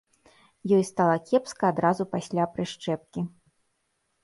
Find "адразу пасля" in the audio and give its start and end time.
1.75-2.45